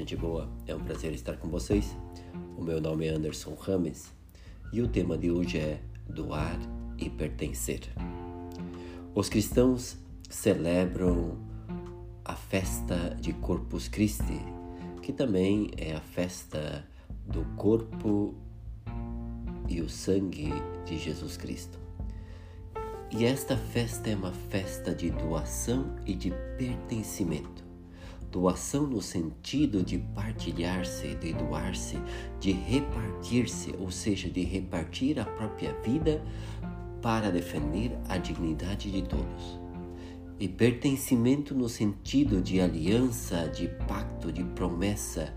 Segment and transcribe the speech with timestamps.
[0.00, 1.94] Gente boa, é um prazer estar com vocês.
[2.56, 4.10] O meu nome é Anderson Rames
[4.72, 5.78] e o tema de hoje é
[6.08, 6.58] doar
[6.96, 7.80] e pertencer.
[9.14, 9.98] Os cristãos
[10.30, 11.36] celebram
[12.24, 14.40] a festa de Corpus Christi,
[15.02, 16.82] que também é a festa
[17.26, 18.34] do corpo
[19.68, 20.50] e o sangue
[20.86, 21.78] de Jesus Cristo.
[23.10, 27.69] E esta festa é uma festa de doação e de pertencimento.
[28.30, 31.98] Doação no sentido de partilhar-se, de doar-se,
[32.38, 36.22] de repartir-se, ou seja, de repartir a própria vida
[37.02, 39.58] para defender a dignidade de todos.
[40.38, 45.34] E pertencimento no sentido de aliança, de pacto, de promessa.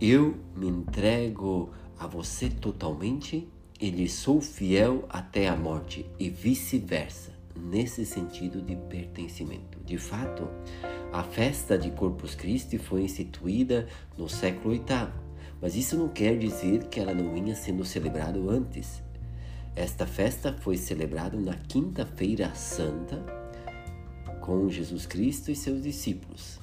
[0.00, 3.48] Eu me entrego a você totalmente
[3.80, 9.78] e lhe sou fiel até a morte, e vice-versa, nesse sentido de pertencimento.
[9.84, 10.48] De fato,
[11.12, 13.86] a festa de Corpus Christi foi instituída
[14.16, 15.08] no século VIII,
[15.60, 19.02] mas isso não quer dizer que ela não vinha sendo celebrada antes.
[19.74, 23.24] Esta festa foi celebrada na Quinta-feira Santa
[24.40, 26.60] com Jesus Cristo e seus discípulos,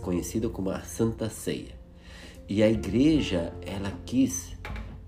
[0.00, 1.78] conhecida como a Santa Ceia.
[2.48, 4.56] E a igreja, ela quis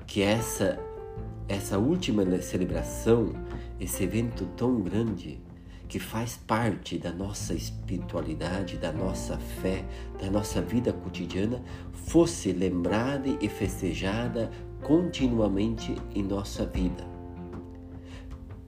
[0.07, 0.79] que essa
[1.49, 3.33] essa última celebração,
[3.83, 5.41] esse evento tão grande,
[5.89, 9.85] que faz parte da nossa espiritualidade, da nossa fé,
[10.19, 14.51] da nossa vida cotidiana, fosse lembrada e festejada
[14.83, 17.07] continuamente em nossa vida.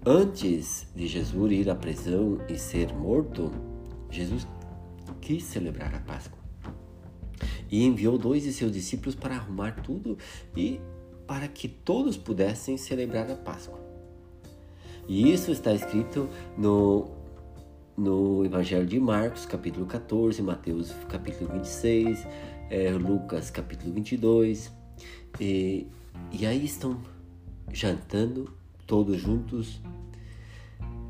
[0.05, 3.51] Antes de Jesus ir à prisão e ser morto,
[4.11, 4.47] Jesus
[5.21, 6.39] quis celebrar a Páscoa
[7.71, 10.19] e enviou dois de seus discípulos para arrumar tudo
[10.55, 10.79] e
[11.27, 13.84] para que todos pudessem celebrar a Páscoa.
[15.07, 17.11] E isso está escrito no,
[17.97, 22.27] no Evangelho de Marcos, capítulo 14, Mateus, capítulo 26,
[22.71, 24.73] é, Lucas, capítulo 22.
[25.39, 25.87] E,
[26.33, 26.99] e aí estão
[27.71, 28.51] jantando
[28.87, 29.83] todos juntos.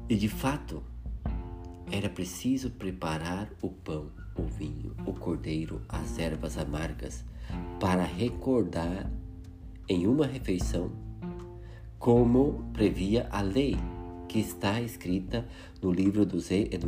[0.08, 0.82] E de fato,
[1.90, 7.24] era preciso preparar o pão, o vinho, o cordeiro, as ervas amargas,
[7.78, 9.08] para recordar
[9.88, 10.90] em uma refeição
[12.04, 13.78] como previa a lei
[14.34, 15.46] que está escrita
[15.80, 16.38] no livro do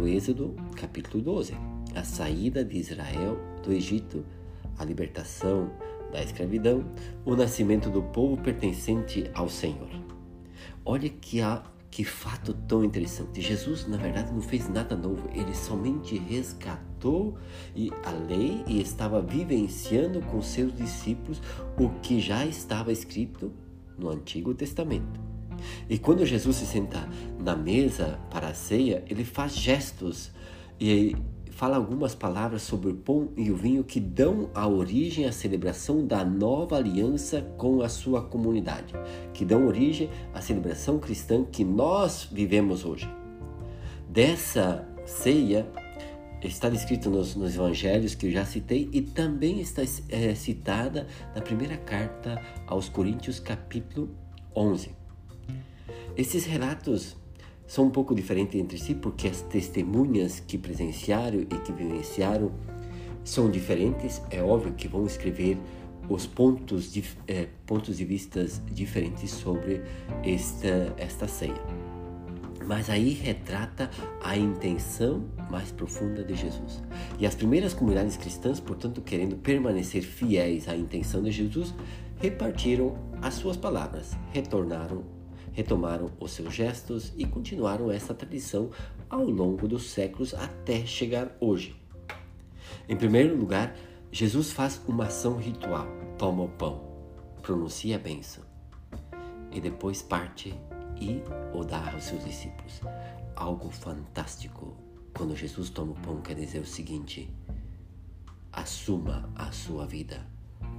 [0.09, 1.55] Êxodo, capítulo 12,
[1.95, 4.27] a saída de Israel do Egito,
[4.77, 5.71] a libertação
[6.11, 6.85] da escravidão,
[7.25, 9.89] o nascimento do povo pertencente ao Senhor.
[10.85, 13.41] Olha que, há, que fato tão interessante.
[13.41, 17.39] Jesus, na verdade, não fez nada novo, ele somente resgatou
[18.03, 21.41] a lei e estava vivenciando com seus discípulos
[21.79, 23.53] o que já estava escrito
[23.97, 25.36] no Antigo Testamento.
[25.89, 27.09] E quando Jesus se senta
[27.39, 30.31] na mesa para a ceia, ele faz gestos
[30.81, 31.17] e
[31.57, 36.07] fala algumas palavras sobre o pão e o vinho que dão a origem à celebração
[36.07, 38.93] da nova aliança com a sua comunidade,
[39.33, 43.09] que dão origem à celebração cristã que nós vivemos hoje.
[44.07, 45.67] Dessa ceia
[46.43, 51.41] está descrito nos, nos evangelhos que eu já citei e também está é, citada na
[51.41, 54.11] primeira carta aos Coríntios, capítulo
[54.55, 55.06] 11.
[56.17, 57.15] Esses relatos
[57.67, 62.53] são um pouco diferentes entre si porque as testemunhas que presenciaram e que vivenciaram
[63.23, 64.23] são diferentes.
[64.31, 65.59] É óbvio que vão escrever
[66.09, 69.83] os pontos de, é, pontos de vistas diferentes sobre
[70.25, 71.61] esta, esta ceia.
[72.65, 73.91] Mas aí retrata
[74.23, 76.83] a intenção mais profunda de Jesus.
[77.19, 81.75] E as primeiras comunidades cristãs, portanto, querendo permanecer fiéis à intenção de Jesus,
[82.17, 85.16] repartiram as suas palavras, retornaram,
[85.57, 88.71] retomaram os seus gestos e continuaram essa tradição
[89.09, 91.75] ao longo dos séculos até chegar hoje.
[92.87, 93.75] Em primeiro lugar,
[94.13, 95.87] Jesus faz uma ação ritual,
[96.19, 96.85] toma o pão,
[97.41, 98.45] pronuncia a bênção
[99.51, 100.55] e depois parte
[101.01, 101.23] e
[101.55, 102.83] o dá aos seus discípulos.
[103.35, 104.77] Algo fantástico.
[105.17, 107.35] Quando Jesus toma o pão, quer dizer o seguinte:
[108.53, 110.21] assuma a sua vida,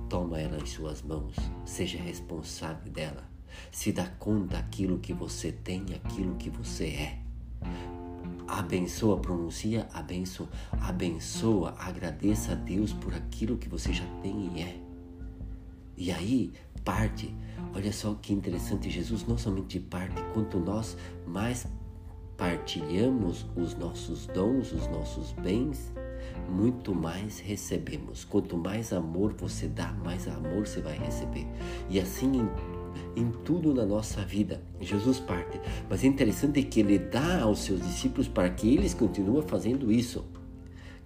[0.07, 1.35] toma ela em suas mãos,
[1.65, 3.36] seja responsável dela,
[3.71, 7.19] se dá conta aquilo que você tem, aquilo que você é.
[8.47, 10.47] Abençoa, pronuncia abençoa,
[10.79, 14.79] abençoa, agradeça a Deus por aquilo que você já tem e é.
[15.97, 16.53] E aí,
[16.85, 17.35] parte.
[17.75, 21.67] Olha só que interessante, Jesus não somente parte, quanto nós mais
[22.37, 25.91] partilhamos os nossos dons, os nossos bens,
[26.49, 28.23] muito mais recebemos.
[28.23, 31.47] Quanto mais amor você dá, mais amor você vai receber.
[31.89, 32.49] E assim em,
[33.15, 35.59] em tudo na nossa vida, Jesus parte.
[35.89, 40.25] Mas é interessante que ele dá aos seus discípulos para que eles continuem fazendo isso.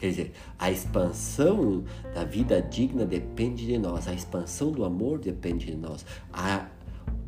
[0.01, 1.83] Quer dizer, a expansão
[2.16, 6.68] da vida digna depende de nós, a expansão do amor depende de nós, a,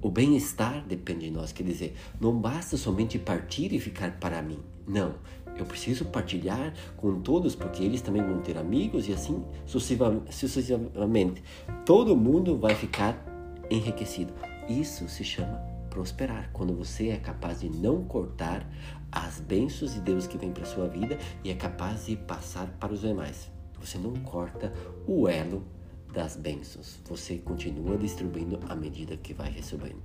[0.01, 1.51] o bem-estar depende de nós.
[1.51, 4.57] Quer dizer, não basta somente partir e ficar para mim.
[4.87, 5.13] Não,
[5.55, 11.43] eu preciso partilhar com todos, porque eles também vão ter amigos e assim sucessivamente.
[11.85, 13.32] Todo mundo vai ficar
[13.69, 14.33] enriquecido.
[14.67, 18.67] Isso se chama prosperar, quando você é capaz de não cortar
[19.11, 22.91] as bênçãos de Deus que vem para sua vida e é capaz de passar para
[22.91, 23.51] os demais.
[23.79, 24.73] Você não corta
[25.05, 25.63] o elo
[26.11, 26.99] das bênçãos.
[27.07, 29.51] Você continua distribuindo à medida que vai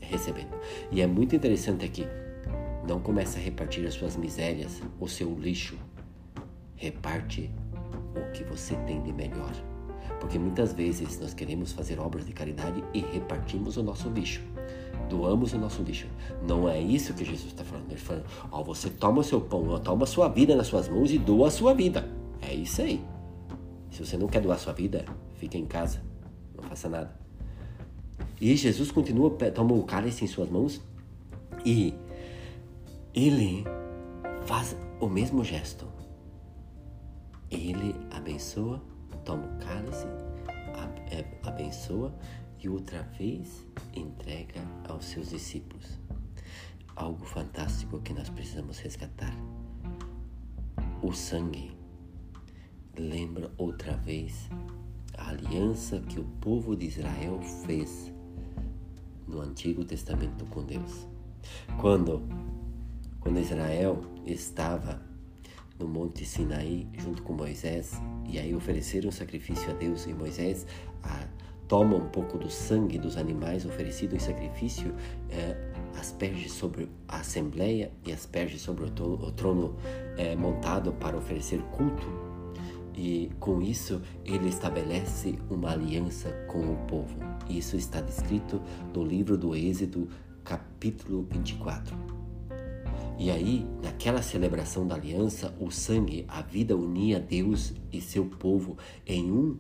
[0.00, 0.54] recebendo.
[0.90, 2.06] E é muito interessante aqui
[2.88, 5.76] não comece a repartir as suas misérias, o seu lixo.
[6.74, 7.50] Reparte
[8.16, 9.52] o que você tem de melhor.
[10.20, 14.42] Porque muitas vezes nós queremos fazer obras de caridade e repartimos o nosso lixo.
[15.08, 16.06] Doamos o nosso lixo.
[16.46, 17.86] Não é isso que Jesus está falando.
[17.86, 20.88] Ele está falando, ó, você toma o seu pão, toma a sua vida nas suas
[20.88, 22.08] mãos e doa a sua vida.
[22.42, 23.02] É isso aí.
[23.90, 25.04] Se você não quer doar a sua vida,
[25.36, 26.02] fica em casa.
[26.54, 27.16] Não faça nada.
[28.40, 30.80] E Jesus continua, toma o cálice em suas mãos
[31.64, 31.94] e
[33.14, 33.64] ele
[34.46, 35.86] faz o mesmo gesto.
[37.50, 38.82] Ele abençoa,
[39.28, 40.06] toma o cálice,
[41.10, 42.14] é, abençoa
[42.58, 46.00] e outra vez entrega aos seus discípulos.
[46.96, 49.34] Algo fantástico que nós precisamos resgatar.
[51.02, 51.76] O sangue
[52.98, 54.48] lembra outra vez
[55.18, 58.10] a aliança que o povo de Israel fez
[59.26, 61.06] no Antigo Testamento com Deus.
[61.78, 62.22] Quando
[63.20, 65.07] quando Israel estava
[65.78, 67.92] no Monte Sinaí junto com Moisés,
[68.26, 70.66] e aí ofereceram sacrifício a Deus, e Moisés
[71.68, 74.94] toma um pouco do sangue dos animais oferecido em sacrifício,
[75.30, 75.54] eh,
[75.98, 79.76] asperge sobre a assembleia e asperge sobre o trono, o trono
[80.16, 82.06] eh, montado para oferecer culto.
[82.96, 87.16] E com isso ele estabelece uma aliança com o povo.
[87.48, 88.60] Isso está descrito
[88.92, 90.08] no livro do Êxodo,
[90.42, 92.17] capítulo 24.
[93.18, 98.78] E aí, naquela celebração da aliança, o sangue, a vida unia Deus e seu povo
[99.04, 99.58] em um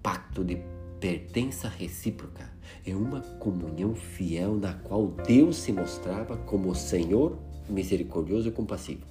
[0.00, 0.62] pacto de
[1.00, 2.48] pertença recíproca,
[2.86, 7.36] em uma comunhão fiel na qual Deus se mostrava como Senhor
[7.68, 9.04] misericordioso e compassivo.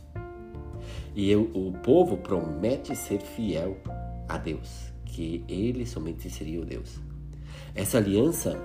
[1.14, 3.78] E eu, o povo promete ser fiel
[4.30, 6.98] a Deus, que ele somente seria o Deus.
[7.76, 8.58] Essa aliança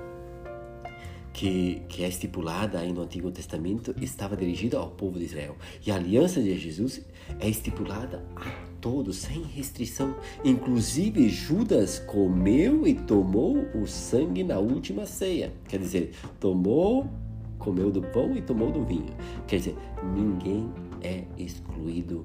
[1.37, 5.55] que, que é estipulada aí no Antigo Testamento estava dirigida ao povo de Israel.
[5.87, 7.03] E a aliança de Jesus
[7.39, 8.51] é estipulada a
[8.81, 10.17] todos, sem restrição.
[10.43, 15.53] Inclusive, Judas comeu e tomou o sangue na última ceia.
[15.69, 17.07] Quer dizer, tomou,
[17.59, 19.15] comeu do pão e tomou do vinho.
[19.47, 19.77] Quer dizer,
[20.15, 20.73] ninguém
[21.03, 22.25] é excluído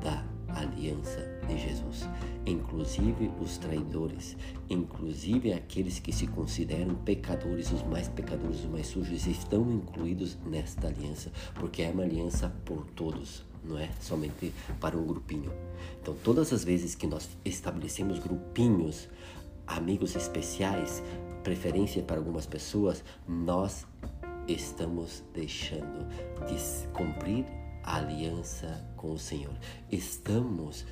[0.00, 0.24] da
[0.54, 2.08] aliança de Jesus,
[2.46, 4.36] inclusive os traidores,
[4.68, 10.88] inclusive aqueles que se consideram pecadores, os mais pecadores, os mais sujos, estão incluídos nesta
[10.88, 15.50] aliança, porque é uma aliança por todos, não é somente para um grupinho.
[16.00, 19.08] Então, todas as vezes que nós estabelecemos grupinhos,
[19.66, 21.02] amigos especiais,
[21.42, 23.86] preferência para algumas pessoas, nós
[24.46, 26.06] estamos deixando
[26.46, 27.44] de cumprir
[27.96, 29.54] aliança com o Senhor.
[29.90, 30.84] Estamos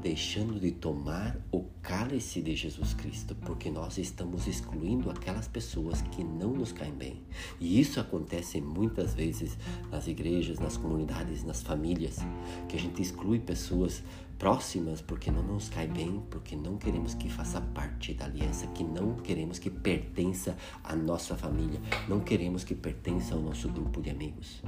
[0.00, 6.22] deixando de tomar o cálice de Jesus Cristo, porque nós estamos excluindo aquelas pessoas que
[6.22, 7.22] não nos caem bem.
[7.58, 9.56] E isso acontece muitas vezes
[9.90, 12.18] nas igrejas, nas comunidades, nas famílias,
[12.68, 14.02] que a gente exclui pessoas
[14.38, 18.84] próximas porque não nos cai bem, porque não queremos que faça parte da aliança, que
[18.84, 24.10] não queremos que pertença à nossa família, não queremos que pertença ao nosso grupo de
[24.10, 24.62] amigos.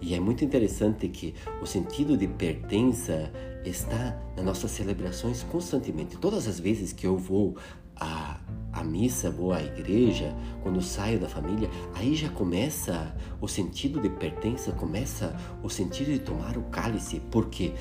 [0.00, 3.32] E é muito interessante que o sentido de pertença
[3.64, 6.16] está nas nossas celebrações constantemente.
[6.16, 7.56] Todas as vezes que eu vou
[7.96, 8.40] à,
[8.72, 14.08] à missa, vou à igreja, quando saio da família, aí já começa o sentido de
[14.08, 17.72] pertença, começa o sentido de tomar o cálice, porque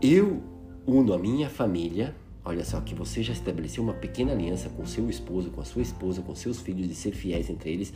[0.00, 0.42] eu
[0.86, 2.14] uno a minha família.
[2.44, 5.82] Olha só, que você já estabeleceu uma pequena aliança com seu esposo, com a sua
[5.82, 7.92] esposa, com seus filhos, de ser fiéis entre eles,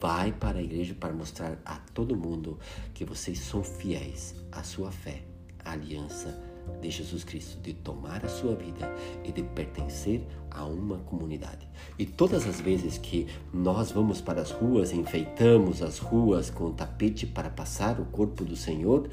[0.00, 2.58] vai para a igreja para mostrar a todo mundo
[2.94, 5.22] que vocês são fiéis à sua fé,
[5.64, 6.38] à aliança
[6.80, 11.68] de Jesus Cristo, de tomar a sua vida e de pertencer a uma comunidade.
[11.98, 17.26] E todas as vezes que nós vamos para as ruas, enfeitamos as ruas com tapete
[17.26, 19.08] para passar o corpo do Senhor,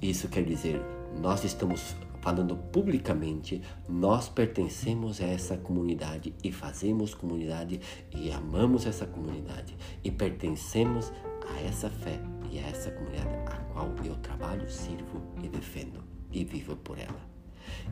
[0.00, 0.80] isso quer dizer,
[1.20, 7.80] nós estamos falando publicamente, nós pertencemos a essa comunidade e fazemos comunidade
[8.14, 11.12] e amamos essa comunidade e pertencemos
[11.52, 16.00] a essa fé e a essa comunidade a qual eu trabalho, sirvo e defendo
[16.30, 17.20] e vivo por ela.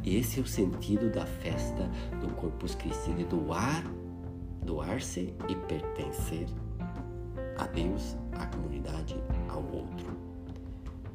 [0.05, 3.83] Esse é o sentido da festa do Corpus Christi, de doar,
[4.65, 6.47] doar-se e pertencer
[7.59, 9.17] a Deus, à comunidade,
[9.49, 10.17] ao outro.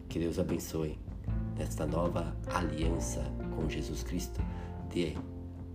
[0.09, 0.99] Que Deus abençoe
[1.55, 3.23] nesta nova aliança
[3.55, 4.41] com Jesus Cristo,
[4.89, 5.17] de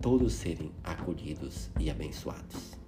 [0.01, 2.80] todos serem acolhidos e abençoados.